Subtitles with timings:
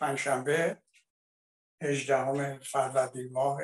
[0.00, 0.82] پنجشنبه
[1.82, 3.60] 18 فروردین ماه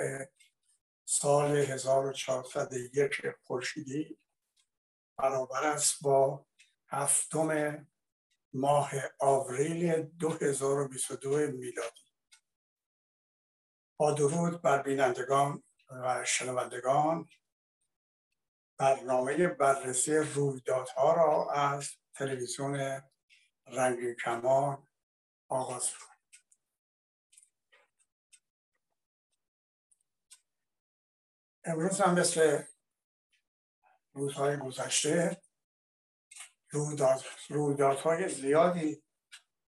[1.04, 4.18] سال 1401 خورشیدی
[5.18, 6.46] برابر است با
[6.88, 7.86] هفتم
[8.52, 8.90] ماه
[9.20, 12.06] آوریل 2022 میلادی.
[13.96, 17.28] با درود بر بینندگان و شنوندگان
[18.78, 23.02] برنامه بررسی رویدادها را از تلویزیون
[23.66, 24.88] رنگی کمان
[25.48, 25.88] آغاز
[31.66, 32.62] امروز هم مثل
[34.12, 35.42] روزهای گذشته
[36.70, 39.02] رویداد، رویدادهای زیادی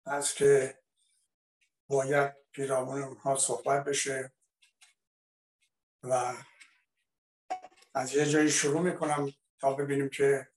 [0.07, 0.79] هست که
[1.87, 4.33] باید پیرامون اونها صحبت بشه
[6.03, 6.33] و
[7.93, 10.47] از یه جایی شروع می‌کنم تا ببینیم که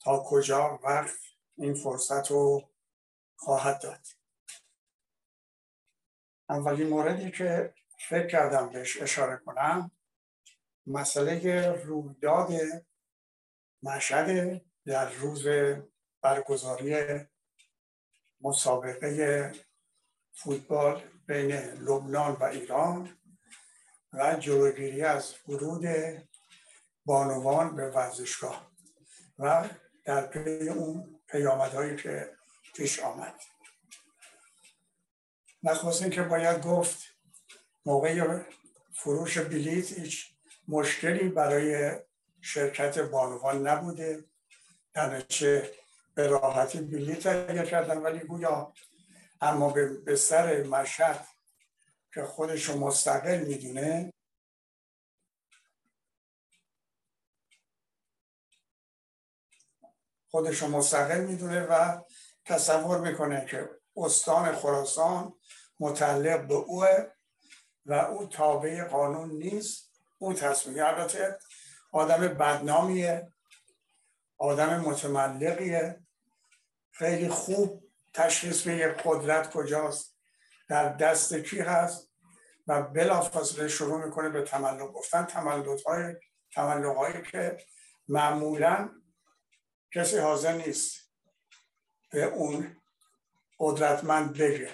[0.00, 1.18] تا کجا وقت
[1.56, 2.70] این فرصت رو
[3.36, 4.06] خواهد داد.
[6.48, 7.74] اولین موردی که
[8.08, 9.95] فکر کردم بهش اشاره کنم
[10.86, 12.52] مسئله رویداد
[13.82, 15.44] مشهد در روز
[16.22, 17.20] برگزاری
[18.40, 19.52] مسابقه
[20.32, 23.18] فوتبال بین لبنان و ایران
[24.12, 25.86] و جلوگیری از ورود
[27.04, 28.70] بانوان به ورزشگاه
[29.38, 29.68] و
[30.04, 32.36] در پی اون پیامدهایی که
[32.74, 33.34] پیش آمد.
[35.62, 36.98] نخواست که باید گفت
[37.86, 38.42] موقع
[38.94, 40.35] فروش بلیت هیچ
[40.68, 41.92] مشکلی برای
[42.40, 44.24] شرکت بانوان نبوده.
[45.28, 45.70] چه
[46.14, 48.72] به راحتی بلیت تهیه کردن ولی گویا
[49.40, 49.72] اما
[50.04, 51.26] به سر مشهد
[52.14, 54.12] که خودشو مستقل می‌دونه
[60.30, 62.02] خودش رو مستقل می‌دونه و
[62.44, 65.34] تصور می‌کنه که استان خراسان
[65.80, 67.06] متعلق به اوه
[67.86, 69.95] و او تابع قانون نیست.
[70.18, 71.38] او تصمیم البته
[71.92, 73.32] آدم بدنامیه.
[74.38, 76.00] آدم متملقیه.
[76.92, 80.16] خیلی خوب تشخیص میگه قدرت کجاست
[80.68, 82.10] در دست کی هست
[82.66, 85.24] و بلافاصله شروع می‌کنه به تملق گفتن.
[85.24, 87.58] تملق های که
[88.08, 88.90] معمولا
[89.94, 91.12] کسی حاضر نیست
[92.10, 92.76] به اون
[93.58, 94.70] قدرتمند بگه.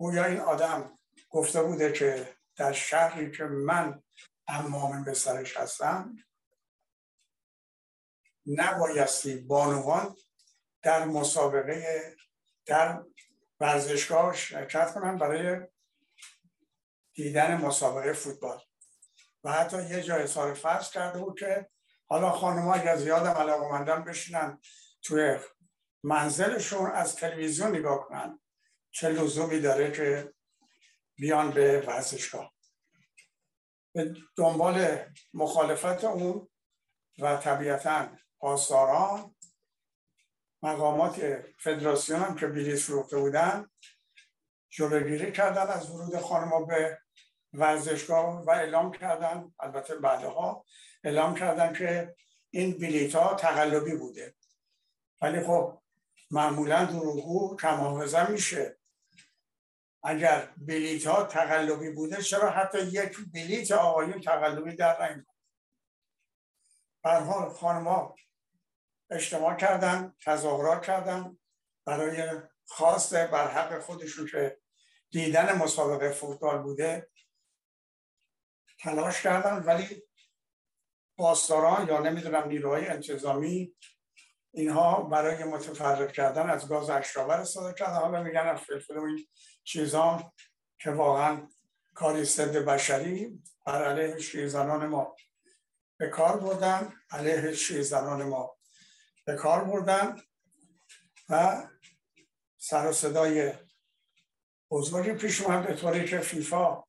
[0.00, 0.98] یا این آدم
[1.30, 4.02] گفته بوده که در شهری که من
[4.48, 6.16] امام به سرش هستم
[8.46, 10.16] نبایستی بانوان
[10.82, 12.16] در مسابقه
[12.66, 13.04] در
[13.60, 15.66] ورزشگاه شرکت کنن برای
[17.14, 18.60] دیدن مسابقه فوتبال.
[19.44, 21.70] و حتی یه جای اظهار فرض کرده بود که
[22.08, 24.60] حالا خانم ها اگر زیادم علاقمندن بشینن
[25.02, 25.38] توی
[26.02, 28.40] منزلشون از تلویزیون نگاه کنن.
[28.90, 30.34] چه لزومی داره که
[31.22, 32.52] بیان به ورزشگاه
[33.94, 34.98] به دنبال
[35.34, 36.48] مخالفت اون
[37.18, 39.34] و طبیعتا پاسداران
[40.62, 43.70] مقامات فدراسیون هم که بلیط فروخته بودن
[44.70, 46.98] جلوگیری کردن از ورود خانم به
[47.52, 50.64] ورزشگاه و اعلام کردن البته بعدها
[51.04, 52.14] اعلام کردن که
[52.50, 54.34] این بلیت ها تقلبی بوده.
[55.20, 55.82] ولی خب
[56.30, 58.81] معمولا دروغو کم میشه.
[60.04, 65.24] اگر بلیت ها تقلبی بوده چرا حتی یک بلیت آقایون تقلبی در رنگ
[67.04, 68.14] حال خانما
[69.10, 71.38] اجتماع کردن تظاهرات کردن
[71.86, 74.58] برای خواست بر حق خودشون که
[75.10, 77.10] دیدن مسابقه فوتبال بوده.
[78.78, 80.02] تلاش کردن ولی
[81.16, 83.74] پاسداران یا نمی‌دونم نیروهای انتظامی
[84.52, 87.94] اینها برای متفرق کردن از گاز اشراور استفاده کردن.
[87.94, 89.26] حالا میگن از فلفل و این
[89.64, 90.32] چیزان
[90.78, 91.48] که واقعا
[91.94, 95.16] کاری ضد بشری بر علیه شیزنان ما
[95.98, 98.56] به کار بردن علیه شیزنان ما
[99.24, 100.16] به کار بردن
[101.28, 101.62] و
[102.58, 103.52] سر و صدای
[104.70, 106.84] بزرگی پیش اومد به طوری که فیفا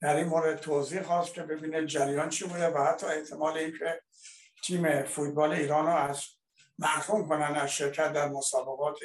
[0.00, 4.02] در این مورد توضیح خواست که ببینه جریان چی بوده و حتی احتمال اینکه
[4.64, 6.24] تیم فوتبال ایران رو از
[6.82, 8.98] محروم کنن از شرکت در مسابقات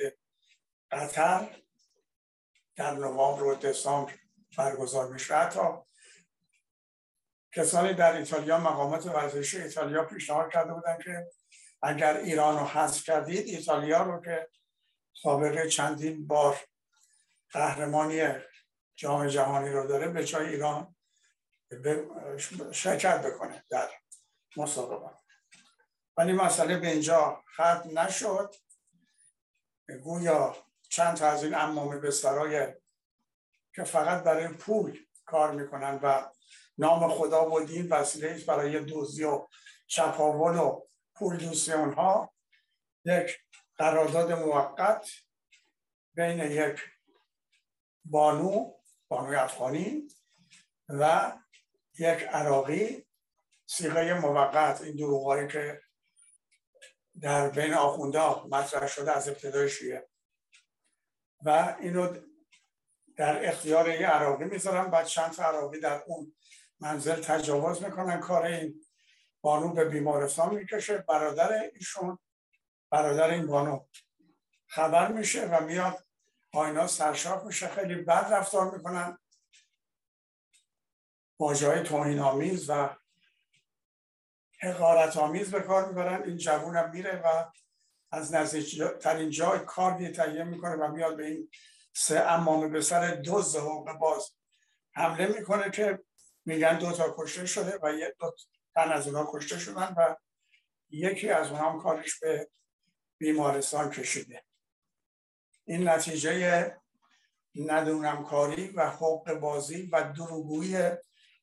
[0.92, 1.62] قطر
[2.76, 4.14] در نوامبر و دسامبر
[4.58, 5.36] برگزار میشه.
[5.36, 5.60] حتی
[7.56, 11.28] کسانی در ایتالیا مقامات ورزشی ایتالیا پیشنهاد کرده بودن که
[11.82, 14.50] اگر ایران رو حذف کردید ایتالیا رو که
[15.14, 16.58] سابقه چندین بار
[17.52, 18.34] قهرمانی
[18.96, 20.96] جام جهانی رو داره به جای ایران
[22.72, 23.90] شرکت بکنه در
[24.58, 25.27] مسابقات.
[26.18, 28.56] ولی مسئله به اینجا ختم نشد.
[30.04, 30.56] گویا
[30.90, 32.74] چند تا از این امام بسترای
[33.76, 36.30] که فقط برای پول کار می‌کنن و
[36.78, 39.48] نام خدا و دین وسیله برای دوزی و
[39.88, 40.82] چپاول و
[41.16, 42.34] پول دوستی اونها.
[43.06, 43.38] یک
[43.78, 45.10] قرارداد موقت
[46.14, 46.80] بین یک
[48.06, 48.74] بانو
[49.08, 50.08] بانوی افغانی
[50.90, 51.34] و
[52.00, 53.08] یک عراقی
[53.66, 55.82] سیغه موقت این دروغایی که
[57.22, 60.10] در بین آخونده مطرح شده از ابتدای شیعه.
[61.46, 62.18] و اینو
[63.16, 66.36] در اختیار یه عراقی می‌ذارن بعد چند عراقی در اون
[66.80, 68.20] منزل تجاوز می‌کنن.
[68.20, 68.82] کار این
[69.42, 70.98] بانو به بیمارستان می‌کشه.
[70.98, 72.20] برادر ایشون
[72.90, 73.86] برادر این بانو
[74.68, 76.06] خبر میشه و میاد
[76.54, 77.68] آینا سرشاف میشه.
[77.68, 79.18] خیلی بد رفتار می‌کنن.
[81.40, 82.90] واجه های توهین آمیز و
[84.58, 86.24] حقارت آمیز به کار می‌برن.
[86.24, 87.52] این جوون هم میره و
[88.12, 91.50] از نزدیک ترین جای کار تهیه می‌کنه و میاد به این
[91.96, 94.32] سه امامه به سر دوز حقوق باز
[94.94, 96.00] حمله می‌کنه که
[96.46, 98.36] میگن دو تا کشته شده و یک دو
[98.76, 100.16] تن از اونها کشته شدن و
[100.90, 102.50] یکی از اونها هم کارش به
[103.18, 104.44] بیمارستان کشیده.
[105.66, 106.78] این نتیجه
[107.56, 110.90] ندونم کاری و حقوق بازی و دروگویی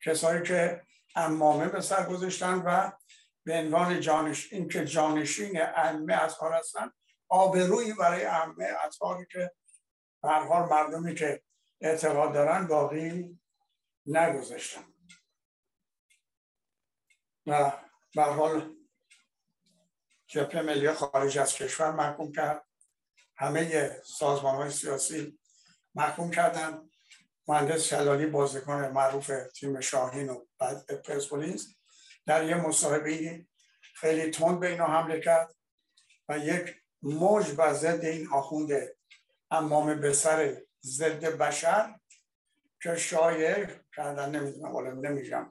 [0.05, 0.83] کسایی که
[1.15, 2.93] امامه به سر گذاشتن و
[3.45, 6.91] به عنوان جانش این که جانشین ائمه اطهار هستن
[7.29, 9.53] آبرویی برای ائمه اطهاری که
[10.23, 11.43] به حال مردمی که
[11.81, 13.39] اعتقاد دارن باقی
[14.07, 14.85] نگذاشتن.
[17.47, 17.73] و
[18.15, 18.75] به حال
[20.55, 22.67] ملی خارج از کشور محکوم کرد.
[23.37, 25.39] همه سازمان های سیاسی
[25.95, 26.91] محکوم کردن.
[27.49, 30.45] مهندس شلالی بازیکن معروف تیم شاهین و
[31.05, 31.77] پرسپولیس
[32.27, 33.47] در یه مصاحبه
[33.95, 35.55] خیلی تند به اینا حمله کرد
[36.29, 38.69] و یک موج و ضد این آخوند
[39.51, 41.95] امام به سر ضد بشر
[42.83, 45.51] که شایع کردن نمی‌دونم ولی نمیگم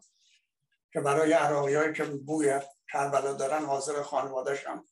[0.93, 2.59] که برای عراقی هایی که بوی
[2.91, 4.85] کربلا دارن حاضر خانوادش هم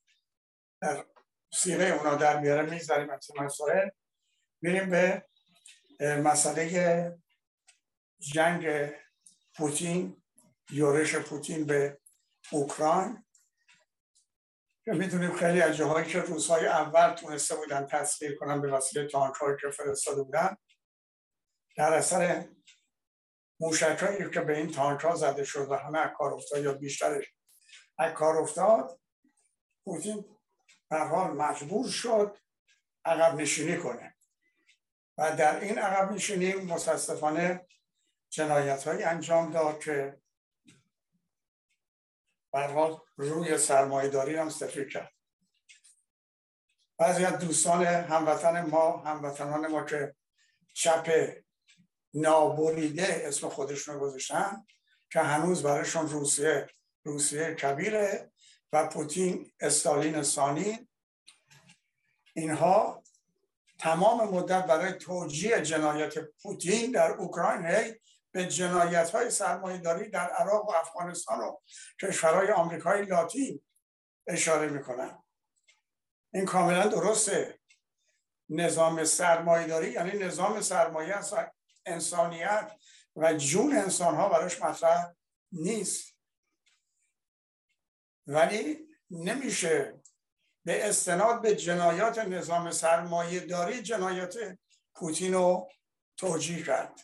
[0.82, 1.06] در
[1.54, 3.90] سیره اونا در میاره می‌ذاریم از مسائل
[4.62, 5.26] میریم به
[6.02, 7.18] مسئله
[8.20, 8.92] جنگ
[9.56, 10.24] پوتین
[10.72, 12.00] یورش پوتین به
[12.52, 13.26] اوکراین.
[14.86, 19.58] که می‌دونیم خیلی از جاهایی که روزهای اول تونسته بودن تسخیر کنن به وسیله تانکهایی
[19.62, 20.58] که فرستاده بودن
[21.78, 22.46] در اثر
[23.60, 27.26] موشکهایی که به این تانک ها زده شد و همه کار افتاد یا بیشترش
[27.98, 29.00] از کار افتاد
[29.84, 30.26] پوتین
[30.90, 32.38] در حال مجبور شد
[33.06, 34.16] عقب نشینی کنه.
[35.22, 37.68] و در این عقب نشینی متاسفانه
[38.30, 40.22] جنایت های انجام داد که
[42.54, 45.14] حال روی سرمایهداری هم سفیر کرد.
[46.98, 50.16] بعضی از دوستان هموطن ما هموطنان ما که
[50.74, 51.34] چپ
[52.14, 54.66] نابریده اسم خودشون گذاشتن
[55.12, 56.70] که هنوز برایشون روسیه
[57.04, 58.32] روسیه کبیره
[58.74, 60.90] و پوتین استالین ثانی
[62.34, 63.01] اینها
[63.82, 67.96] تمام مدت برای توجیه جنایت پوتین در اوکراین
[68.32, 71.58] به جنایت های سرمایه داری در عراق و افغانستان و
[72.02, 73.62] کشورهای آمریکای لاتین
[74.28, 75.24] اشاره می‌کنن
[76.34, 77.60] این کاملا درسته.
[78.50, 81.16] نظام سرمایه داری یعنی نظام سرمایه
[81.86, 82.72] انسانیت
[83.16, 85.14] و جون انسان ها براش مطرح
[85.52, 86.18] نیست.
[88.28, 90.01] ولی نمیشه
[90.66, 94.38] به استناد به جنایات نظام سرمایه داری جنایات
[94.96, 95.70] پوتین رو
[96.18, 97.00] توجیه کرد.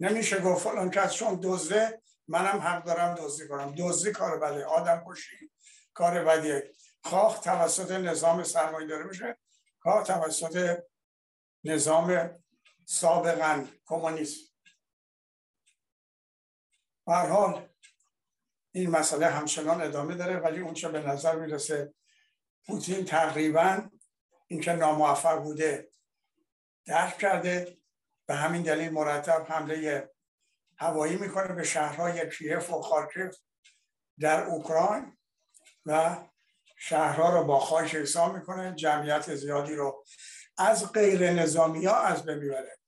[0.00, 3.74] نمیشه گفت فلان کس چون دزده منم حق دارم دزدی کنم.
[3.78, 5.50] دزدی کار بده آدم کشی
[5.94, 6.72] کار بدیه.
[7.02, 9.38] خواه توسط نظام سرمایه داری میشه
[9.82, 10.82] خواه توسط
[11.64, 12.40] نظام
[12.84, 14.48] سابقا کمونیسم.
[17.06, 17.67] حال
[18.72, 21.94] این مسئله همچنان ادامه داره ولی اونچه به نظر می‌رسه
[22.66, 23.90] پوتین تقریبا
[24.46, 25.90] اینکه ناموفق بوده
[26.86, 27.78] درک کرده.
[28.26, 30.10] به همین دلیل مرتب حمله
[30.78, 33.36] هوایی می‌کنه به شهرهای کیف و خارکیف
[34.20, 35.16] در اوکراین
[35.86, 36.16] و
[36.76, 38.74] شهرها رو با خاک حساب می‌کنه.
[38.74, 40.04] جمعیت زیادی رو
[40.58, 42.78] از غیر نظامی ها از بمیبره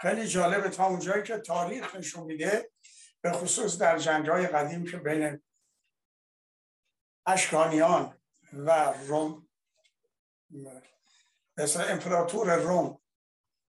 [0.00, 2.70] خیلی جالبه تا اونجایی که تاریخ نشون میده
[3.26, 5.42] به خصوص در جنگ های قدیم که بین
[7.26, 8.18] اشکانیان
[8.52, 9.48] و روم
[11.56, 13.00] مثل امپراتور روم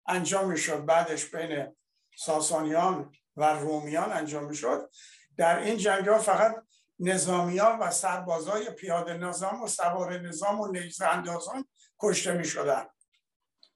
[0.06, 1.76] انجام می‌شد بعدش بین
[2.16, 4.90] ساسانیان و رومیان انجام می‌شد.
[5.36, 6.54] در این جنگ ها فقط
[6.98, 11.68] نظامیان و سربازای پیاده نظام و سوار نظام و نیزه اندازان
[12.00, 12.86] کشته می شدن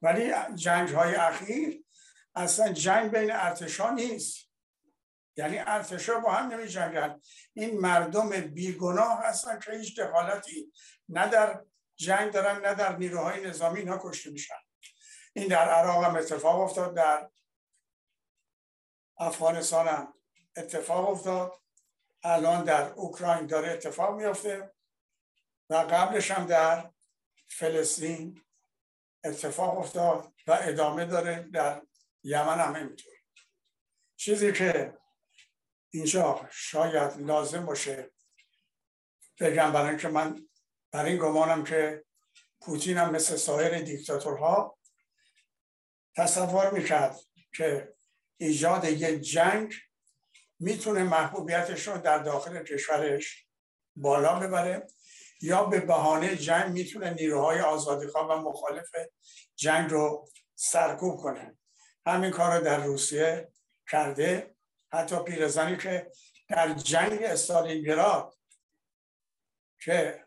[0.02, 1.84] ولی جنگ های اخیر
[2.34, 4.47] اصلا جنگ بین ارتشا نیست.
[5.38, 7.20] یعنی ارتشا با هم نمی جنگن
[7.52, 10.72] این مردم بیگناه هستن که هیچ دخالتی
[11.08, 11.64] نه در
[11.96, 14.54] جنگ دارن نه در نیروهای نظامی اینها کشته میشن.
[15.32, 17.30] این در عراق هم اتفاق افتاد در
[19.18, 20.14] افغانستان هم
[20.56, 21.52] اتفاق افتاد.
[22.22, 24.74] الان در اوکراین داره اتفاق میافته
[25.70, 26.90] و قبلش هم در
[27.48, 28.42] فلسطین
[29.24, 31.82] اتفاق افتاد و ادامه داره در
[32.22, 33.12] یمن هم اینطور
[34.16, 34.98] چیزی که
[35.90, 38.10] اینجا شاید لازم باشه
[39.40, 40.48] بگم برای اینکه من
[40.90, 42.04] بر این گمانم که
[42.60, 44.78] پوتین هم مثل سایر دیکتاتورها
[46.16, 47.20] تصور می‌کرد
[47.56, 47.94] که
[48.36, 49.74] ایجاد یک جنگ
[50.60, 53.46] می‌تونه محبوبیتش رو در داخل کشورش
[53.96, 54.86] بالا ببره
[55.40, 58.90] یا به بهانه جنگ می‌تونه نیروهای آزادیخواه و مخالف
[59.56, 61.58] جنگ رو سرکوب کنه.
[62.06, 63.48] همین کار رو در روسیه
[63.90, 64.54] کرده.
[64.92, 66.10] حتی پیرزنی که
[66.48, 68.38] در جنگ استالینگراد
[69.80, 70.24] که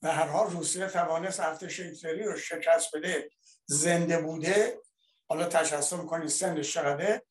[0.00, 3.30] به هر حال روسیه توانست ارتش هیتلری رو شکست بده
[3.66, 4.80] زنده بوده
[5.28, 7.22] حالا تشخص می‌کنید سنش چقدره؟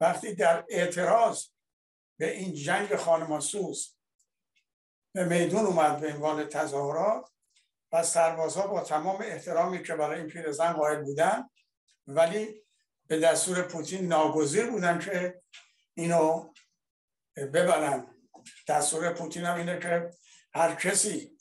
[0.00, 1.44] وقتی در اعتراض
[2.18, 3.94] به این جنگ خانماسوس
[5.14, 7.30] به میدون اومد به عنوان تظاهرات
[7.92, 11.50] و سربازها با تمام احترامی که برای این پیرزن قائل بودن
[12.06, 12.62] ولی
[13.06, 15.42] به دستور پوتین ناگزیر بودن که
[15.98, 16.52] اینو
[17.36, 18.06] ببرن.
[18.68, 20.10] دستور پوتین هم اینه که
[20.54, 21.38] هر کسی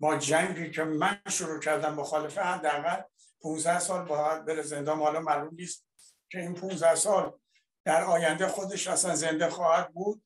[0.00, 3.02] با جنگی که من شروع کردم مخالفه حداقل
[3.40, 5.86] 15 سال باید بره زندان حالا معلوم نیست
[6.30, 7.38] که این 15 سال
[7.84, 10.24] در آینده خودش اصلا زنده خواهد بود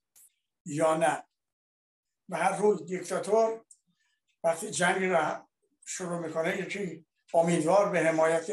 [0.65, 1.25] یا نه.
[2.29, 3.65] و هر روز دیکتاتور
[4.45, 5.49] وقتی جنگی را
[5.87, 8.47] شروع می‌کنه یکی امیدوار به حمایت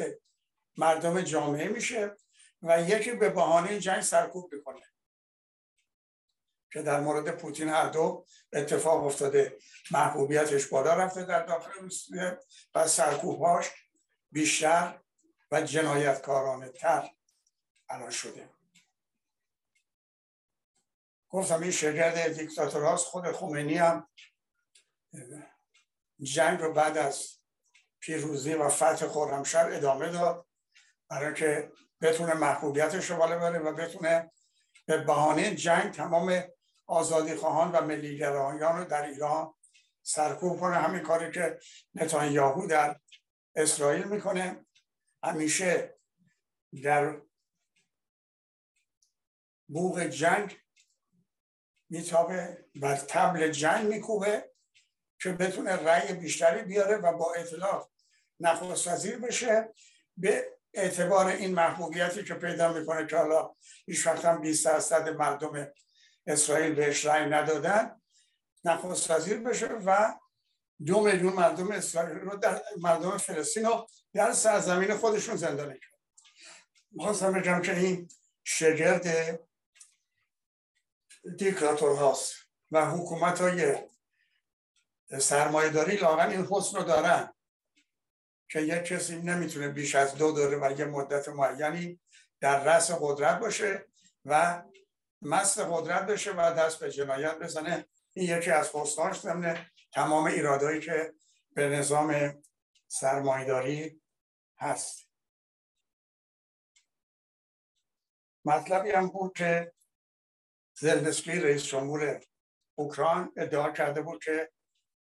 [0.77, 2.15] مردم جامعه میشه
[2.61, 4.81] و یکی به بهانه جنگ سرکوب می‌کنه.
[6.77, 9.57] که در مورد پوتین هر دو اتفاق افتاده.
[9.91, 12.39] محبوبیتش بالا رفته در داخل روسیه
[12.75, 13.69] و سرکوبهاش
[14.31, 14.99] بیشتر
[15.51, 17.09] و جنایتکارانه تر
[17.89, 18.49] الان شده.
[21.29, 24.09] گفتم این شگرد دیکتاتور هاست خود خمینی هم
[26.19, 27.39] جنگ رو بعد از
[27.99, 29.17] پیروزی و فتح
[29.57, 30.47] ادامه داد
[31.09, 34.31] برای که بتونه محبوبیتش رو بالا بره و بتونه
[34.85, 36.43] به بهانه جنگ تمام
[36.87, 39.53] آزادی خواهان و ملیگرایان رو در ایران
[40.03, 40.75] سرکوب کنه.
[40.75, 41.59] همین کاری که
[41.95, 42.99] نتانیاهو در
[43.55, 44.65] اسرائیل می‌کنه.
[45.23, 45.97] همیشه
[46.83, 47.21] در
[49.67, 50.57] بوغ جنگ
[51.89, 54.51] میتابه بر تبل جنگ میکوبه
[55.21, 57.87] که بتونه رأی بیشتری بیاره و با اطلاف
[58.39, 59.73] نخست وزیر بشه.
[60.17, 65.71] به اعتبار این محبوبیتی که پیدا می‌کنه که حالا هیچ وقت هم 20 درصد مردم
[66.27, 68.01] اسرائیل بهش رأی ندادن
[68.63, 70.13] نخست وزیر بشه و
[70.85, 75.99] دو میلیون مردم اسرائیل رو در مردم فلسطین رو در سرزمین خودشون زندانی کرد
[76.91, 78.09] می‌خواستم بگم که این
[78.43, 79.39] شگرد
[81.37, 82.33] دیکتاتور هاست
[82.71, 83.75] و حکومت های
[85.19, 87.33] سرمایه داری لاغن این حسن رو دارن
[88.49, 91.99] که یک کسی نمی‌تونه بیش از دو دوره و یه مدت معینی
[92.39, 93.85] در رأس قدرت باشه
[94.25, 94.63] و
[95.21, 97.87] مست قدرت بشه و دست به جنایت بزنه.
[98.13, 101.13] این یکی از حسناش ضمن تمام ایرادایی که
[101.53, 102.41] به نظام
[102.87, 104.01] سرمایداری
[104.57, 105.09] هست.
[108.45, 109.73] مطلبی هم بود که
[110.73, 112.23] زلنسکی رئیس جمهور
[112.75, 114.51] اوکراین ادعا کرده بود که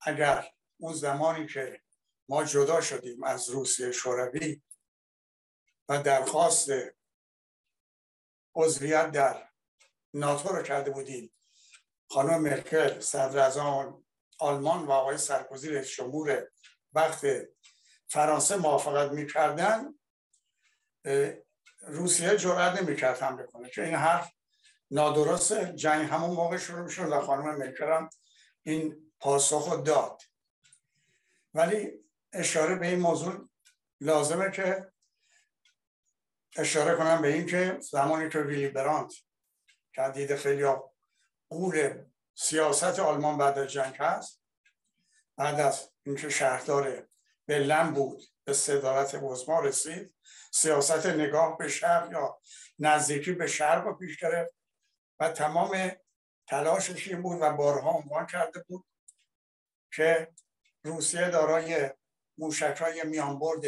[0.00, 1.82] اگر اون زمانی که
[2.28, 4.62] ما جدا شدیم از روسیه شوروی
[5.88, 6.68] و درخواست
[8.54, 9.45] عضویت در
[10.16, 11.32] ناتو رو کرده بودیم.
[12.10, 13.60] خانم مرکل صدر
[14.38, 16.48] آلمان و آقای سرکوزی رئیس جمهور
[16.92, 17.26] وقت
[18.08, 19.94] فرانسه موافقت می‌کردن
[21.80, 23.70] روسیه جرأت نمی‌کرد حمله کنه.
[23.70, 24.32] که این حرف
[24.90, 28.10] نادرست جنگ همون موقع شروع می‌شد و خانم مرکل هم
[28.62, 30.22] این پاسخ داد.
[31.54, 31.92] ولی
[32.32, 33.48] اشاره به این موضوع
[34.00, 34.92] لازمه که
[36.56, 39.12] اشاره کنم به این که زمانی که ویلی برانت
[39.96, 40.66] که خیلی
[41.48, 44.42] قول سیاست آلمان بعد از جنگ هست.
[45.36, 47.08] بعد از اینکه شهردار
[47.46, 50.14] بلن بود به صدارت وزما رسید.
[50.52, 52.40] سیاست نگاه به شرق یا
[52.78, 54.54] نزدیکی به شرق رو پیش گرفت
[55.20, 55.92] و تمام
[56.46, 58.86] تلاشش این بود و بارها عنوان کرده بود
[59.92, 60.32] که
[60.84, 61.90] روسیه دارای
[62.38, 63.62] موشک های میانبرد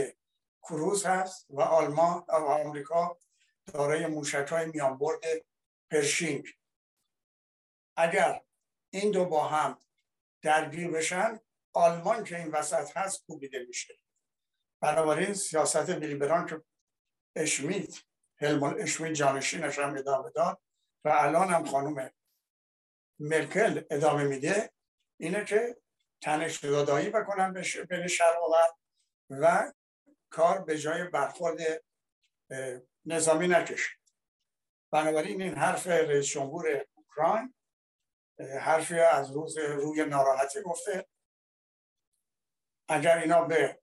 [0.63, 3.19] کروز هست و آلمان و آمریکا
[3.73, 5.21] دارای موشک های میانبرد
[5.91, 6.49] پرشینگ.
[7.97, 8.45] اگر
[8.91, 9.81] این دو با هم
[10.43, 11.41] درگیر بشن
[11.73, 13.99] آلمان که این وسط هست کوبیده میشه.
[14.81, 16.63] بنابراین سیاست بیلیبران که
[17.37, 18.03] اشمیت
[18.41, 20.63] هلمون اشمیت جانشینش هم ادامه داد
[21.05, 22.11] و الان هم خانم
[23.19, 24.73] مرکل ادامه میده
[25.21, 25.77] اینه که
[26.23, 28.37] تنش دادایی بکنن بین شرق
[29.31, 29.73] و
[30.31, 31.59] کار به جای برخورد
[33.05, 33.98] نظامی نکشه.
[34.91, 37.55] بنابراین این حرف رئیس جمهور اوکراین
[38.61, 41.07] حرفی از روز روی ناراحتی گفته.
[42.89, 43.81] اگر اینا به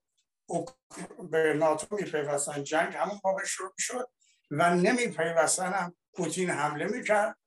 [1.30, 4.10] به ناتو میپیوستن جنگ همون باب شروع شد
[4.50, 7.38] و نمیپیوستن هم پوتین حمله می‌کرد.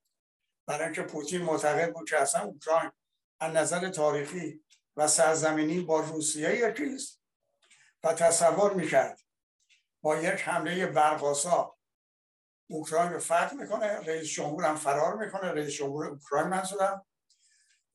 [0.66, 2.92] برای اینکه پوتین معتقد بود که اصلا اوکراین
[3.40, 7.22] از نظر تاریخی و سرزمینی با روسیه یکیست
[8.04, 9.22] و تصور می‌کرد
[10.02, 11.79] با یک حمله برقاسا
[12.70, 17.06] اوکراین رو فتح می‌کنه رئیس جمهور هم فرار می‌کنه رئیس جمهور اوکراین منظورم.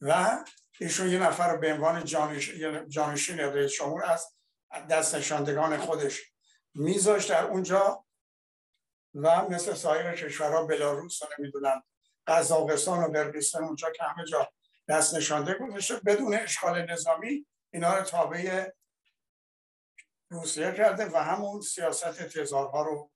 [0.01, 0.45] و
[0.81, 2.05] ایشون یه نفر رو به عنوان
[2.89, 4.27] جانشین رئیس جمهور از
[4.91, 6.23] دست نشاندگان خودش
[6.75, 8.05] میذاشت در اونجا
[9.15, 11.83] و مثل سایر کشورها بلاروس رو نمی‌دونم
[12.27, 14.49] قزاقستان و قرقیزستان اونجا که همه جا
[14.89, 18.71] دست نشانده گذاشته بدون اشغال نظامی اینا رو تابع
[20.31, 23.11] روسیه کرده و همون سیاست تزارها رو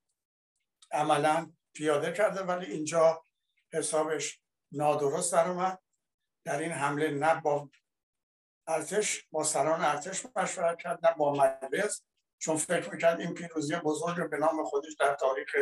[0.90, 3.25] عملا پیاده کرده ولی اینجا
[3.73, 4.40] حسابش
[4.73, 5.78] نادرست در اومد.
[6.45, 7.71] در این حمله نه با
[8.66, 12.02] ارتش با سران ارتش مشورت کرد نه با مجلس
[12.38, 15.54] چون فکر می‌کرد این پیروزی بزرگ به نام خودش در تاریخ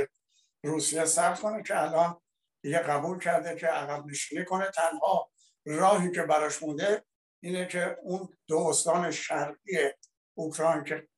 [0.65, 2.21] روسیه ثبت کنه که الان
[2.63, 4.71] دیگه قبول کرده که عقب نشینی کنه.
[4.71, 5.31] تنها
[5.67, 7.05] راهی که براش مونده
[7.43, 9.79] اینه که اون دو استان شرقی
[10.35, 11.09] اوکراین که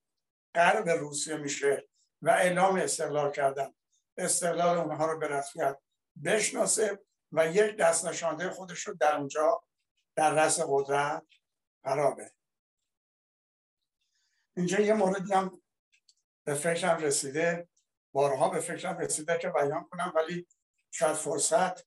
[0.54, 1.88] غرب روسیه میشه
[2.22, 3.74] و اعلام استقلال کردن.
[4.18, 5.78] استقلال اونها رو به رسمیت
[6.24, 9.62] بشناسه و یک دست نشانده خودش رو در اونجا
[10.16, 11.26] در رس قدرت
[11.83, 12.31] قرار
[14.57, 15.62] اینجا یه موردی هم
[16.44, 17.68] به فکرم رسیده.
[18.12, 20.48] بارها به فکرم رسیده که بیان کنم ولی
[20.90, 21.87] شاید فرصت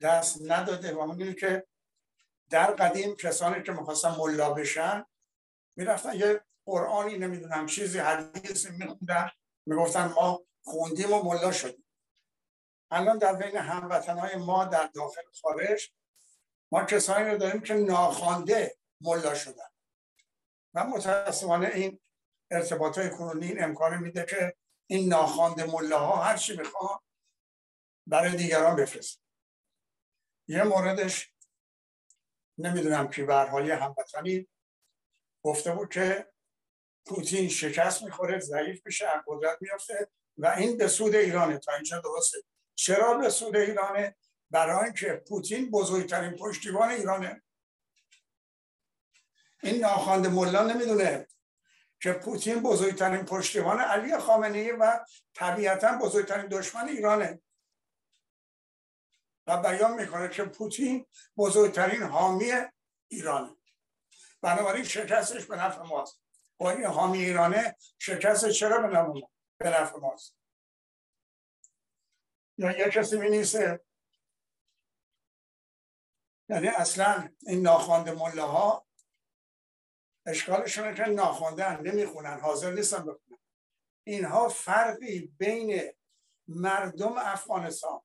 [0.00, 1.66] دست نداده و اون که
[2.50, 5.04] در قدیم کسانی که می‌خواستن ملا بشن
[5.76, 6.14] می‌رفتن.
[6.14, 9.30] یه قرآنی نمی‌دونم چیزی حدیثی میخوندن
[9.66, 11.86] می‌گفتن ما خوندیم و ملا شدیم.
[12.90, 15.92] الان در بین هموطنهای ما در داخل خارج
[16.72, 19.68] ما کسانی رو داریم که ناخوانده ملا شدن.
[20.74, 22.00] و متاسفانه این
[22.50, 26.98] ارتباط های کنونی این امکان میده که این ناخوانده ها هر چی بخوان
[28.06, 29.22] برای دیگران بفرست
[30.48, 31.32] یه موردش
[32.58, 34.48] نمی‌دونم کی برهای هموطنی
[35.44, 36.32] گفته بود که
[37.06, 40.10] پوتین شکست می‌خوره ضعیف میشه از قدرت میافته.
[40.38, 41.58] و این به سود ایرانه.
[41.58, 42.38] تا اینجا درسته.
[42.74, 44.16] چرا به سود ایرانه؟
[44.50, 47.42] برای اینکه پوتین بزرگترین پشتیبان ایرانه.
[49.62, 51.26] این ناخوانده ملا نمی‌دونه
[52.00, 57.42] که پوتین بزرگترین پشتیبان علی خامنه ای و طبیعتا بزرگترین دشمن ایرانه.
[59.46, 62.52] و بیان می‌کنه که پوتین بزرگترین حامی
[63.08, 63.56] ایرانه.
[64.42, 66.20] بنابراین شکستش به نفع ماست.
[66.58, 69.31] با این حامی ایرانه شکست چرا به نفع
[70.00, 70.36] ماست.
[72.58, 73.84] یا یک کسی می نیسته
[76.48, 78.86] یعنی اصلا این ناخوانده مله ها
[80.26, 83.38] اشکالشونه که ناخواندن نمی‌خونن حاضر نیستن بخونن.
[84.06, 85.92] اینها فرقی بین
[86.48, 88.00] مردم افغانستان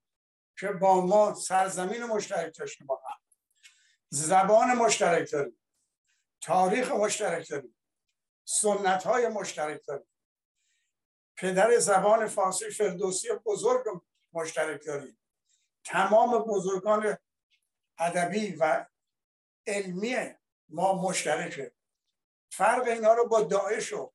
[0.60, 3.18] که با ما سرزمین مشترک داشتیم با هم.
[4.10, 5.60] زبان مشترک داریم.
[6.42, 7.76] تاریخ مشترک داریم.
[8.46, 10.08] سنت های مشترک داریم.
[11.38, 15.20] پدر زبان فارسی فردوسی بزرگ مشترک داریم
[15.86, 17.18] تمام بزرگان
[18.00, 18.86] ادبی و
[19.68, 20.16] علمی
[20.70, 21.74] ما مشترکه.
[22.52, 24.14] فرق اینا رو با داعش و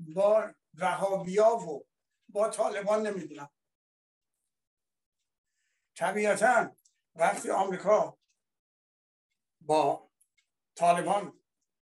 [0.00, 1.86] با وهابیا و
[2.28, 3.50] با طالبان نمی‌دونم.
[5.96, 6.76] طبیعتا
[7.14, 8.18] وقتی آمریکا
[9.60, 10.10] با
[10.74, 11.40] طالبان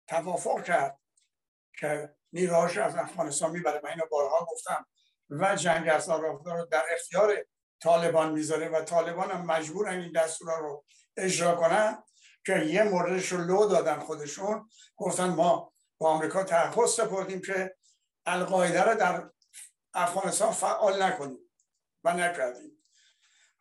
[0.07, 0.99] توافق کرد
[1.79, 3.81] که نیروهاش از افغانستان می‌بره.
[3.83, 4.85] من اینو بارها گفتم
[5.29, 7.35] و جنگ از رو در اختیار
[7.79, 10.85] طالبان می‌ذاره و طالبان هم مجبورن این دستور رو
[11.17, 12.03] اجرا کنن
[12.45, 14.69] که یه موردش رو لو دادن خودشون.
[14.97, 17.75] گفتن ما با آمریکا تعهد سپردیم که
[18.25, 19.29] القاعده رو در
[19.93, 21.51] افغانستان فعال نکنیم
[22.03, 22.83] و نکردیم.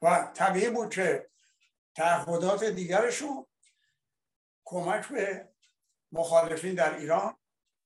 [0.03, 1.31] و طبیعی بود که
[1.97, 3.47] تعهدات دیگرشون
[4.65, 5.49] کمک به
[6.13, 7.37] مخالفین در ایران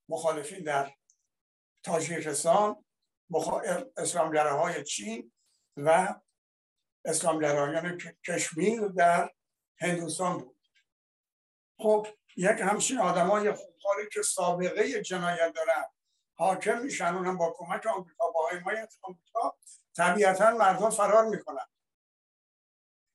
[0.08, 0.92] مخالفین در
[1.84, 2.84] تاجیکستان
[3.96, 5.32] اسلامگره های چین
[5.76, 6.14] و
[7.04, 9.30] اسلامگرایان کشمیر در
[9.78, 10.56] هندوستان بود.
[11.78, 15.84] خب یک همچین آدم های خوبخاری که سابقه جنایت دارن
[16.34, 19.56] حاکم میشن اونم با کمک آمریکا با حمایت آمریکا
[19.96, 21.66] طبیعتا مردم فرار می‌کنن.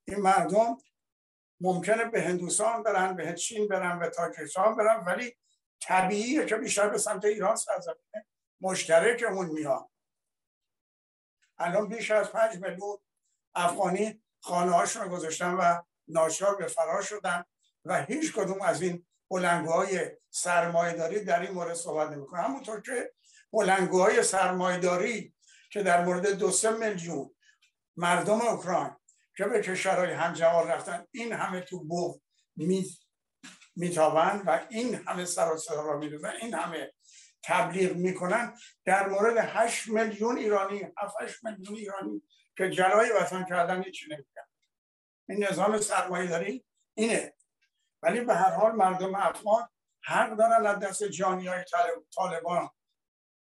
[0.08, 0.78] این مردم
[1.62, 5.38] ممکنه به هندوستان برن به چین برن به تاجیکستان برن ولی
[5.82, 8.26] طبیعیه که بیشتر به سمت ایران سرزمین
[8.62, 9.89] مشترکمون میاد
[11.58, 12.98] الان بیش از پنج میلیون
[13.56, 17.44] افغانی خانه هاشون گذاشتن و ناچار به فرار شدن
[17.86, 23.13] و هیچ کدوم از این بلنگوهای سرمایداری در این مورد صحبت نمی‌کنه همونطور که
[23.54, 25.36] بلنگوهای سرمایداری
[25.72, 27.36] که در مورد دو سه میلیون
[27.96, 28.96] مردم اوکراین
[29.38, 31.84] که به کشورهای همجوار رفتن این همه تو
[32.56, 32.86] می
[33.76, 36.94] میتابند و این همه سر و صدا را می‌دونن این همه
[37.44, 38.58] تبلیغ می‌کنن.
[38.86, 42.24] در مورد 8 میلیون ایرانی 7 میلیون ایرانی
[42.58, 44.46] که جلای وطن کردن هیچی نمیگن.
[45.30, 47.34] این نظام سرمایه داری اینه.
[48.02, 49.70] ولی به هر حال مردم افغان
[50.04, 51.66] حق دارن از دست جانی های
[52.12, 52.70] طالبان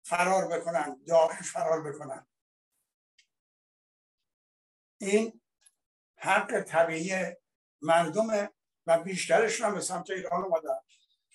[0.03, 2.27] فرار بکنن داعش فرار بکنن.
[5.01, 5.41] این
[6.17, 7.37] حق طبیعی
[7.83, 8.49] مردم
[8.89, 10.79] و بیشترشون هم به سمت ایران اومدن.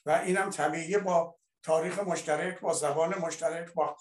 [0.05, 3.97] و اینم طبیعی با تاریخ مشترک با زبان مشترک با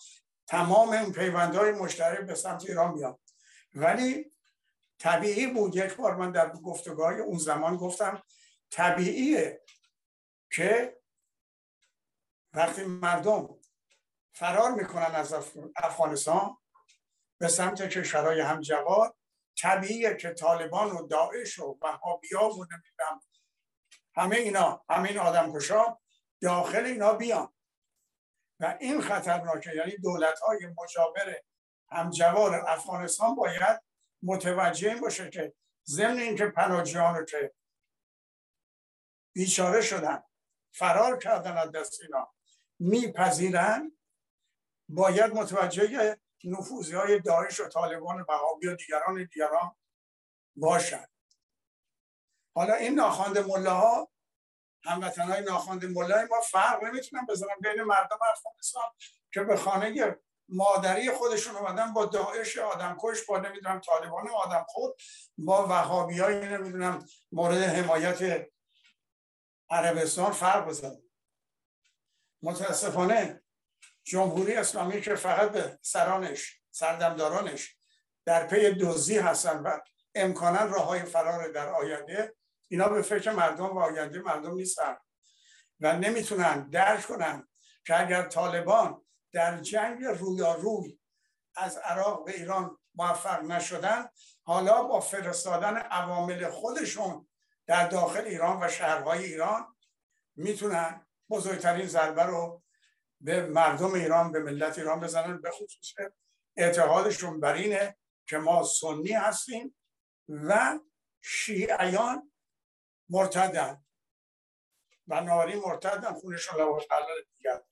[0.46, 3.20] تمام اون پیوندهای مشترک به سمت ایران میاد
[3.74, 4.32] ولی
[4.98, 5.76] طبیعی بود.
[5.76, 8.22] یک بار من در گفتگاه اون زمان گفتم
[8.70, 9.62] طبیعیه
[10.52, 10.98] که
[12.52, 13.48] وقتی مردم
[14.32, 15.34] فرار می‌کنن از
[15.76, 16.56] افغانستان
[17.38, 19.14] به سمت کشورهای همجوار
[19.58, 23.20] طبیعیه که طالبان و داعش و وهابیا و نمی‌دونم
[24.14, 25.98] همه اینا همین آدم کشا
[26.40, 27.52] داخل اینا بیان.
[28.60, 31.40] و این خطرناکه یعنی دولت های مجاور
[31.88, 33.82] همجوار افغانستان باید
[34.22, 37.54] متوجه این باشه که ضمن اینکه پناهجویان رو که
[39.32, 40.22] بیچاره شدن
[40.74, 42.32] فرار کردن از دست اینا
[42.78, 43.92] میپذیرن
[44.88, 49.76] باید متوجه نفوذی های داعش و طالبان و و دیگران دیگران
[50.56, 51.11] باشند
[52.54, 54.08] حالا این ناخوانده ملاها
[54.84, 58.84] هموطن های ناخوانده ملای ما فرق نمی‌تونن بزنن بین مردم افغانستان
[59.32, 60.16] که به خانه
[60.48, 64.96] مادری خودشون اومدن با داعش آدم کش با نمی‌دونم طالبان آدم خود
[65.38, 68.46] با وهابی های نمی‌دونم مورد حمایت
[69.70, 71.02] عربستان فرق بزنن
[72.42, 73.42] متاسفانه
[74.04, 77.76] جمهوری اسلامی که فقط به سرانش سردمدارانش
[78.24, 79.78] در پی دوزی هستن و
[80.14, 82.34] امکانا راه های فرار در آینده
[82.72, 84.96] اینا به فکر مردم و آینده مردم نیستن
[85.80, 87.48] و نمی‌تونن درک کنن
[87.86, 90.98] که اگر طالبان در جنگ رویاروی
[91.56, 94.08] از عراق به ایران موفق نشدن
[94.42, 97.28] حالا با فرستادن عوامل خودشون
[97.66, 99.76] در داخل ایران و شهرهای ایران
[100.36, 102.62] می‌تونن بزرگترین ضربه رو
[103.20, 105.40] به مردم ایران به ملت ایران بزنن.
[105.40, 105.92] به خصوص
[106.56, 109.76] اعتقادشون بر اینه که ما سنی هستیم
[110.28, 110.78] و
[111.20, 112.31] شیعیان
[113.12, 113.84] مرتدن.
[115.06, 116.12] بنابراین مرتدن.
[116.12, 117.62] خونشون لواش حلال دیگر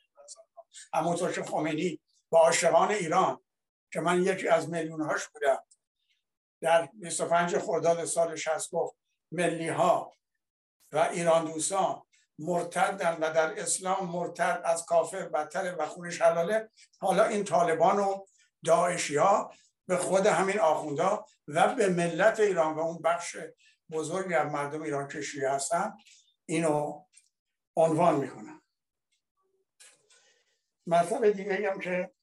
[0.94, 2.00] همونطور که خمینی
[2.31, 3.40] با عاشقان ایران
[3.92, 5.64] که من یکی از میلیون هاش بودم.
[6.61, 8.96] در 25 خرداد سال 60 گفت
[9.33, 10.12] ملی ها
[10.92, 12.03] و ایران دوستان
[12.38, 16.70] مرتدن و در اسلام مرتد از کافر بدتر و خونش حلاله.
[17.00, 18.24] حالا این طالبان و
[18.64, 19.53] داعشی ها
[19.87, 23.37] به خود همین آخوندا و به ملت ایران و اون بخش
[23.90, 25.96] بزرگی از مردم ایران کشی هستن.
[26.46, 27.05] اینو
[27.76, 28.62] عنوان می‌کنن
[30.87, 32.14] مطلب دیگه هم که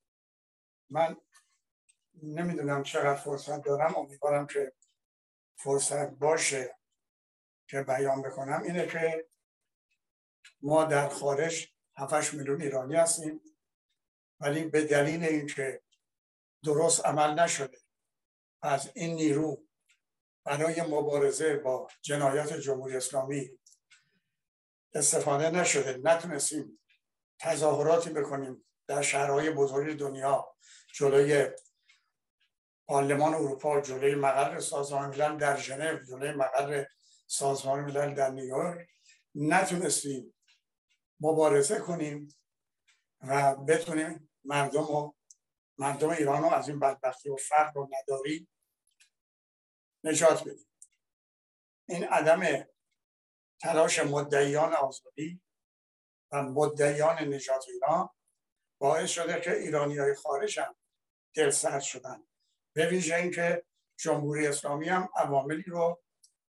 [0.90, 1.18] من
[2.24, 4.74] نمی‌دونم چقدر فرصت دارم امیدوارم که
[5.58, 6.78] فرصت باشه
[7.68, 8.64] که بیان بکنم.
[8.64, 9.30] اینه که
[10.62, 13.42] ما در خارج 7 میلیون ایرانی هستیم
[14.40, 15.84] ولی به دلیل اینکه
[16.64, 17.78] درست عمل نشده
[18.62, 19.67] از این نیرو
[20.48, 23.50] برای مبارزه با جنایات جمهوری اسلامی
[24.94, 26.00] استفاده نشده.
[26.04, 26.80] نتونستیم
[27.40, 30.56] تظاهراتی بکنیم در شهرهای بزرگ دنیا
[30.94, 31.50] جلوی
[32.88, 36.86] پارلمان اروپا جلوی مقر سازمان ملل در ژنو جلوی مقر
[37.28, 38.88] سازمان ملل در نیویورک.
[39.36, 40.34] نتونستیم
[41.20, 42.36] مبارزه کنیم
[43.22, 45.14] و بتونیم مردم و
[45.78, 48.48] مردم ایران رو از این بدبختی و فقر و نداری
[50.08, 50.68] نجات بدیم
[51.90, 52.68] این عدم
[53.62, 55.42] تلاش مدعیان آزادی
[56.32, 58.10] و مدعیان نجات ایران
[58.80, 60.76] باعث شده که ایرانی های خارج هم
[61.36, 62.28] دلسرد شدن.
[62.76, 63.66] به ویژه اینکه
[64.00, 66.02] جمهوری اسلامی هم عواملی رو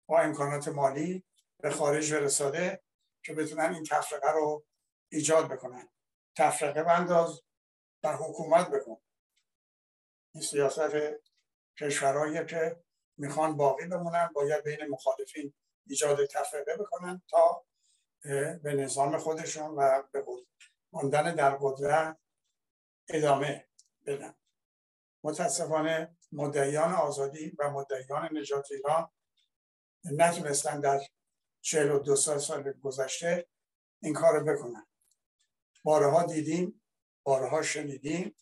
[0.08, 1.26] با امکانات مالی
[1.62, 2.84] به خارج فرستاده
[3.24, 4.66] که بتونن این تفرقه رو
[5.12, 5.90] ایجاد بکنن.
[6.38, 7.42] تفرقه بنداز
[8.04, 8.98] و حکومت بکن.
[10.34, 10.92] این سیاست
[11.80, 12.85] کشورهایی که
[13.18, 15.54] می‌خوان باقی بمونن باید بین مخالفین
[15.88, 17.66] ایجاد تفرقه بکنن تا
[18.64, 20.26] به نظام خودشون و به
[20.92, 22.18] ماندن در قدرت
[23.10, 23.68] ادامه
[24.06, 24.36] بدن.
[25.24, 29.12] متاسفانه مدعیان آزادی و مدعیان نجات ایران
[30.06, 31.02] نتونستن در
[31.62, 33.48] چهل و دو سال سال گذشته
[34.02, 34.88] این کار بکنن.
[35.84, 36.82] بارها دیدیم
[37.24, 38.36] بارها شنیدیم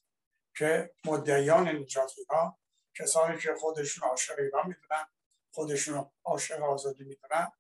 [0.58, 2.58] که مدعیان نجات ایران
[2.98, 5.06] کسانی که خودشون عاشق ایران می‌دونن
[5.52, 7.52] خودشون عاشق آزادی می‌دونن.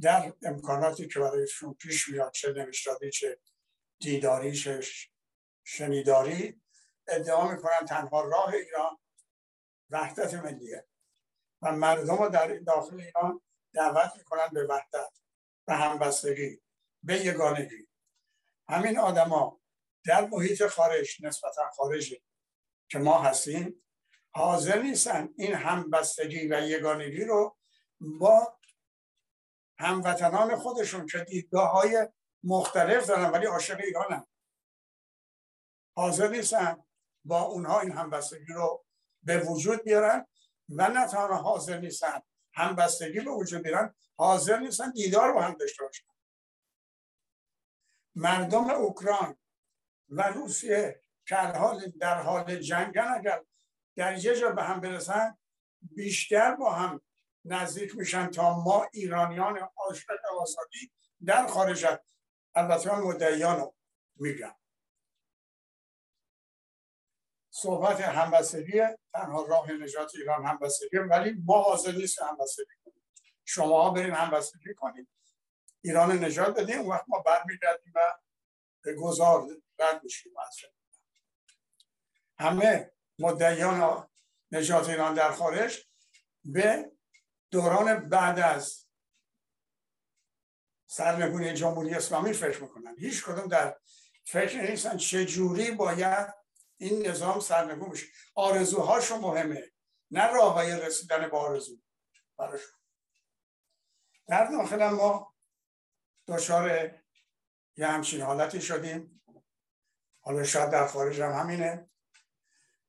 [0.00, 3.40] در امکاناتی که برایشون پیش میاد چه نوشتاری چه
[4.00, 4.80] دیداری چه
[5.64, 6.62] شنیداری
[7.08, 8.98] ادعا می‌کنن تنها راه ایران
[9.90, 10.86] وحدت ملیه.
[11.62, 13.40] و مردم رو در داخل ایران
[13.74, 15.18] دعوت می‌کنن به وحدت
[15.66, 16.62] به همبستگی
[17.02, 17.88] به یگانگی.
[18.68, 19.60] همین آدما
[20.04, 22.22] در محیط خارج نسبتا خارجی
[22.88, 23.81] که ما هستیم
[24.34, 25.28] حاضر نیستن.
[25.36, 27.56] این همبستگی و یگانگی رو
[28.00, 28.58] با
[29.78, 32.08] هموطنان خودشون که دیدگاه های
[32.44, 34.26] مختلف دارن ولی عاشق ایرانن.
[35.96, 36.84] حاضر نیستن
[37.24, 38.84] با اونها این همبستگی رو
[39.22, 40.26] به وجود بیارن
[40.68, 42.20] و نه تنها حاضر نیستن
[42.52, 43.94] همبستگی به وجود بیارن.
[44.16, 46.04] حاضر نیستن دیدار با هم داشته باشن.
[48.14, 49.36] مردم اوکراین
[50.08, 51.36] و روسیه که
[52.00, 53.44] در حال جنگن اگر
[53.96, 55.38] در یه جا به هم برسن
[55.80, 57.00] بیشتر با هم
[57.44, 60.92] نزدیک میشن تا ما ایرانیان عاشق آزادی
[61.24, 61.86] در خارج
[62.54, 63.74] البته مدعیان رو
[64.16, 64.56] میگم.
[67.50, 68.80] صحبت همبستگی
[69.12, 73.02] تنها راه نجات ایران همبستگی ولی ما حاضر نیست همبستگی کنیم.
[73.44, 75.08] شما ها برین همبستگی کنید
[75.80, 78.00] ایران نجات بدیم اون وقت ما برمیگردیم و
[78.82, 80.32] به گذار رد میشیم.
[82.38, 84.08] همه مدعیان
[84.52, 85.88] نجات ایران در خارج
[86.44, 86.92] به
[87.50, 88.86] دوران بعد از
[90.86, 92.94] سرنگونی جمهوری اسلامی فکر می‌کنن.
[92.98, 93.78] هیچ کدوم در
[94.24, 96.34] فکر نیستن چجوری باید
[96.76, 98.06] این نظام سرنگون بشه.
[98.34, 99.72] آرزوهاشون مهمه
[100.10, 101.76] نه راه های رسیدن به آرزو
[102.38, 102.72] براشون.
[104.26, 105.34] در داخل ما
[106.28, 106.94] دچار
[107.76, 109.22] یه همچین حالتی شدیم.
[110.20, 111.90] حالا شاید در خارج هم همینه.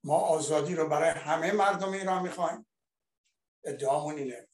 [0.04, 2.66] ما آزادی رو برای همه مردم ایران می‌خوایم.
[3.63, 4.48] ادعامون اینه.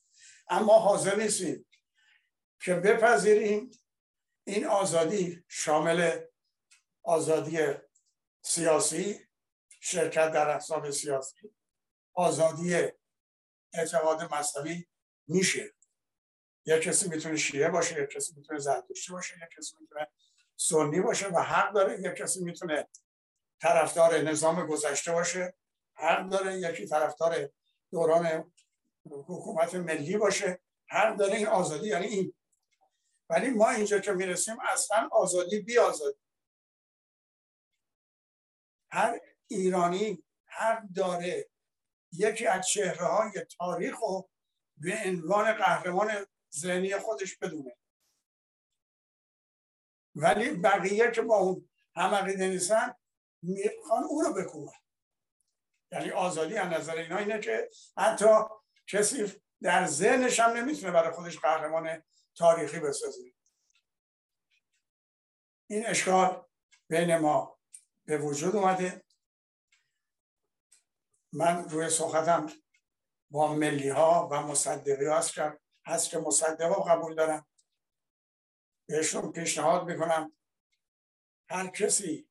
[0.49, 1.65] اما حاضر نیستیم
[2.61, 3.71] که بپذیریم
[4.47, 6.19] این آزادی شامل
[7.03, 7.59] آزادی
[8.41, 9.27] سیاسی
[9.69, 11.53] شرکت در احزاب سیاسی
[12.13, 12.91] آزادی
[13.73, 14.87] اعتقاد مذهبی
[15.27, 15.73] میشه.
[16.65, 20.07] یک کسی می‌تونه شیعه باشه یک کسی می‌تونه زرتشتی باشه یک کسی می‌تونه
[20.55, 22.87] سنی باشه و حق داره یک کسی می‌تونه
[23.61, 25.53] طرفدار نظام گذشته باشه
[25.93, 27.49] حق داره یکی طرفدار
[27.91, 28.51] دوران
[29.05, 32.33] حکومت ملی باشه حق داره این آزادی یعنی این.
[33.29, 36.19] ولی ما اینجا که می‌رسیم اصلا آزادی بی آزادی
[38.91, 41.49] هر ایرانی حق داره
[42.11, 44.29] یکی از چهره های تاریخ رو
[44.77, 47.77] به عنوان قهرمان ذهنی خودش بدونه.
[50.15, 52.95] ولی بقیه که با اون هم عقیده نیستن
[53.41, 54.71] می‌خوان او رو بکوبن.
[55.91, 58.25] یعنی آزادی از نظر اینا اینه که حتی
[58.87, 62.03] کسی در ذهنش هم نمی‌تونه برای خودش قهرمان
[62.35, 63.33] تاریخی بسازه.
[65.69, 66.45] این اشکال
[66.89, 67.59] بین ما
[68.05, 69.05] به وجود اومده.
[71.33, 72.49] من روی صحبتم
[73.31, 75.33] با ملی ها و مصدقی هست
[75.85, 77.47] هست که مصدق قبول دارم.
[78.87, 80.37] بهشون پیشنهاد می‌کنم.
[81.49, 82.28] هر کسی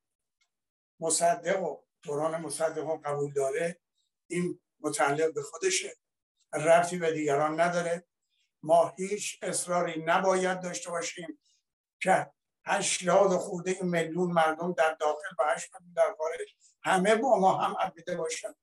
[1.01, 3.81] مصدق و دوران مصدق و قبول داره
[4.27, 5.97] این متعلق به خودشه.
[6.53, 8.05] رفتی به دیگران نداره.
[8.63, 11.41] ما هیچ اصراری نباید داشته باشیم
[12.03, 12.31] که
[12.65, 18.17] هشتاد خورده میلیون مردم در داخل و هشت در خارج همه با ما هم عقیده
[18.17, 18.55] باشن.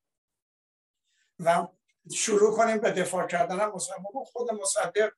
[1.38, 1.66] و
[2.14, 3.78] شروع کنیم به دفاع کردن هم
[4.24, 5.12] خود مصدق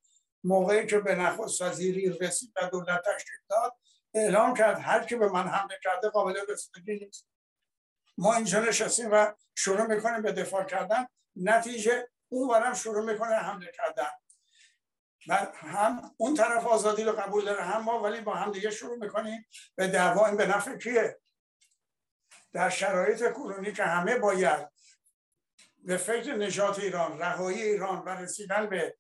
[0.45, 3.73] موقعی که به نخست وزیری رسید و دولت تشکیل داد
[4.19, 7.29] اعلام کرد هر کی به من حمله کرده قابل رسیدگی نیست.
[8.19, 11.07] ما اینجا نشستیم و شروع می‌کنیم به دفاع کردن.
[11.37, 14.11] نتیجه اون برم شروع می‌کنه حمله کردن.
[15.29, 18.99] و هم اون طرف آزادی رو قبول داره هم ما ولی با هم دیگه شروع
[18.99, 20.27] می‌کنیم به دعوا.
[20.27, 21.21] این به نفع کیه؟
[22.53, 24.69] در شرایط کنونی که همه باید
[25.85, 28.97] به فکر نجات ایران رهایی ایران و رسیدن به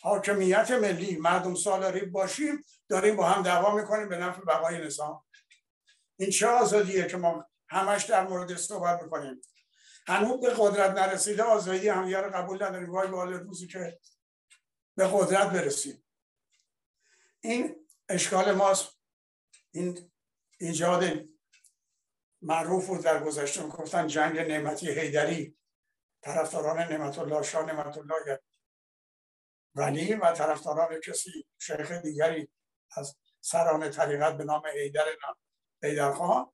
[0.00, 5.24] حاکمیت ملی مردم سالاری باشیم داریم با هم دعوا می‌کنیم به نفع بقای نظام.
[6.16, 9.40] این چه آزادیه که ما همش در مورد صحبت می‌کنیم؟
[10.06, 12.90] هنوز به قدرت نرسیده آزادی همدیگه رو قبول نداریم.
[12.90, 13.98] وای به روزی که
[14.96, 16.04] به قدرت برسیم.
[17.40, 19.00] این اشکال ماست.
[19.70, 20.10] این
[20.60, 21.24] ایجاد
[22.42, 23.62] معروف بود در گذشته.
[23.62, 25.58] گفتن جنگ نعمتی هیدری
[26.22, 28.40] طرفداران نعمت الله شاه نعمت الله
[29.78, 32.48] ولی و طرفداران کسی شیخ دیگری
[32.96, 35.04] از سران طریقت به نام حیدر
[35.82, 36.52] حیدر خان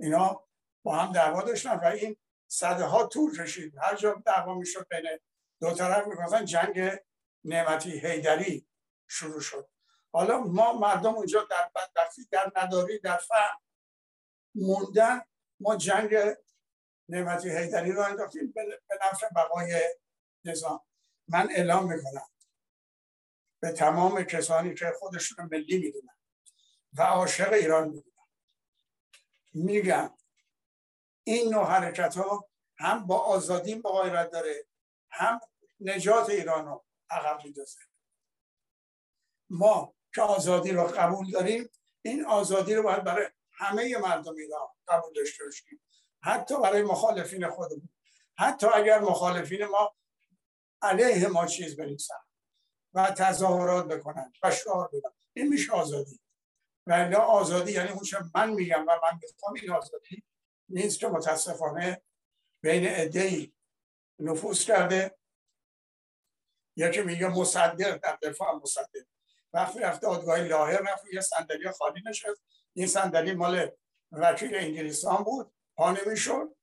[0.00, 0.44] اینا
[0.82, 2.16] با هم دعوا داشتن و این
[2.48, 3.74] صده ها طول کشید.
[3.78, 5.18] هر جا دعوا می‌شد بین
[5.60, 6.98] دو طرف می‌گفتن جنگ
[7.44, 8.68] نعمتی هیدری
[9.08, 9.68] شروع شد.
[10.12, 13.58] حالا ما مردم اونجا در بدبختی در نداری در فهم
[14.54, 15.20] موندن
[15.60, 16.16] ما جنگ
[17.08, 19.82] نعمتی هیدری رو انداختیم به نفع بقای
[20.44, 20.80] نظام.
[21.28, 22.26] من اعلام می‌کنم
[23.62, 26.16] به تمام کسانی که خودشون ملی می‌دونن
[26.92, 28.26] و عاشق ایران می‌دونن
[29.54, 30.14] میگم
[31.24, 34.66] این نوع حرکت ها هم با آزادی با غیرت داره
[35.10, 35.40] هم
[35.80, 37.80] نجات ایران رو عقب میدازه.
[39.50, 41.70] ما که آزادی رو قبول داریم
[42.02, 45.80] این آزادی رو باید برای همه مردم ایران قبول داشته باشیم.
[46.22, 47.88] حتی برای مخالفین خودمون.
[48.38, 49.96] حتی اگر مخالفین ما
[50.82, 52.14] علیه ما چیز بنویسن.
[52.94, 55.10] و تظاهرات بکنن و شعار بدن.
[55.32, 56.20] این میشه آزادی.
[56.86, 60.22] و آزادی یعنی اون من میگم و من می‌خوام این آزادی
[60.68, 62.02] نیست که متاسفانه
[62.62, 63.54] بین ادهی
[64.18, 65.18] نفوذ کرده
[66.76, 69.06] یکی میگه مصدق در دفاع مصدق.
[69.52, 72.42] وقتی رفته دادگاه لاهر رفت یه صندلی خالی نشست.
[72.72, 73.70] این صندلی مال
[74.12, 75.52] وکیل انگلیسان بود.
[75.76, 76.56] پا نمی‌شد.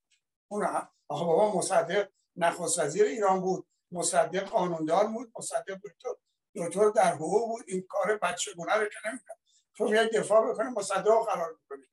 [0.48, 0.66] اون
[1.08, 3.68] آخه بابا مصدق نخست وزیر ایران بود.
[3.92, 6.10] مصدق قانوندار بود مصدق دکتر
[6.56, 9.34] دکتر در حقوق بود این کار بچه گونه رو که نمیکن
[9.76, 11.86] تو میاد دفاع بکنی مصدق قرار بکنی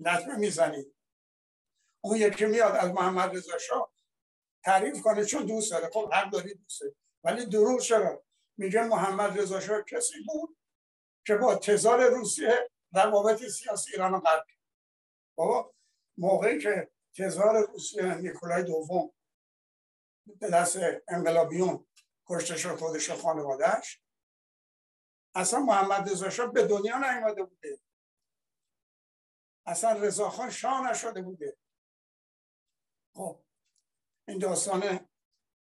[0.00, 0.94] لطمه می‌زنید
[2.00, 3.92] اون یکی میاد از محمد رضا شاه
[4.64, 5.90] تعریف کنه چون دوست داره.
[5.92, 6.82] خب حق داری دوست
[7.24, 8.24] ولی دروغ چرا؟
[8.56, 10.56] میگه محمد رضا شاه کسی بود
[11.26, 14.22] که با تزار روسیه روابط سیاسی ایران رو
[15.34, 15.74] بابا
[16.18, 19.12] موقعی که تزار روسیه نیکولای دوم
[20.38, 21.86] به دست انقلابیون
[22.26, 24.00] کشته شد خودش و خانوادهش
[25.34, 27.80] اصلا محمد رضا شاه به دنیا نیومده بوده.
[29.66, 31.56] اصلا رضاخان شاه نشده بوده.
[33.14, 33.44] خب
[34.28, 35.08] این داستان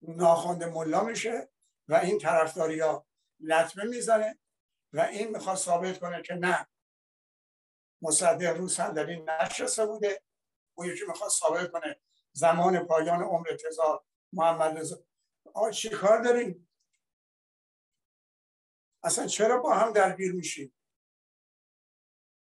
[0.02, 1.50] ناخوانده ملا میشه
[1.88, 3.08] و این طرفداری ها
[3.40, 4.40] لطمه می‌زنه
[4.94, 6.68] و این می‌خواد ثابت کنه که نه
[8.02, 10.24] مصدق رو صندلی نشسته بوده.
[10.78, 15.04] اون یکی می‌خواد ثابت کنه زمان پایان عمر تزار محمد رضا.
[15.54, 16.70] آه چی کار داریم
[19.04, 20.74] اصلا چرا با هم درگیر میشیم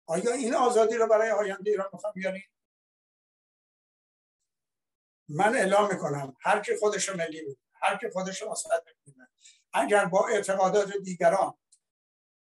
[0.07, 2.45] آیا این آزادی رو برای آینده ایران می‌خوام بیاریم
[5.29, 9.29] من اعلام می‌کنم هر کی خودش ملی بود هر کی خودش مصدق می‌دونه
[9.73, 11.55] اگر با اعتقادات دیگران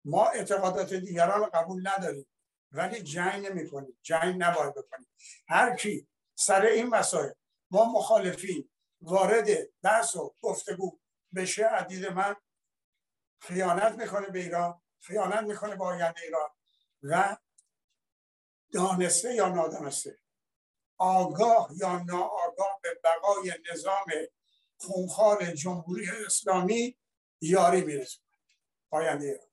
[0.05, 2.27] ما اعتقادات دیگران رو قبول نداریم
[2.71, 5.07] ولی جنگ نمی کنیم جنگ نباید بکنیم.
[5.47, 7.31] هر کی سر این مسائل
[7.71, 8.69] ما مخالفین
[9.05, 9.47] وارد
[9.81, 10.99] درس و گفتگو
[11.35, 12.35] بشه عدید من
[13.39, 16.49] خیانت می‌کنه به ایران خیانت می‌کنه به آینده ایران
[17.03, 17.37] و
[18.73, 20.19] دانسته یا نادانسته.
[20.97, 24.05] آگاه یا ناآگاه به بقای نظام
[24.77, 26.97] خونخوار جمهوری اسلامی
[27.41, 28.27] یاری میرسونه.
[28.89, 29.47] آینده ایران.